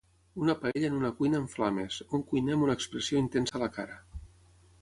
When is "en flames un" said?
1.41-2.25